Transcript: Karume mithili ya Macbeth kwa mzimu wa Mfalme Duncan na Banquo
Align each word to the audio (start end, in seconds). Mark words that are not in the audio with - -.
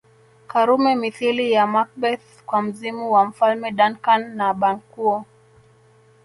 Karume 0.47 0.95
mithili 0.95 1.51
ya 1.51 1.67
Macbeth 1.67 2.43
kwa 2.45 2.61
mzimu 2.61 3.11
wa 3.13 3.25
Mfalme 3.25 3.71
Duncan 3.71 4.35
na 4.35 4.53
Banquo 4.53 5.25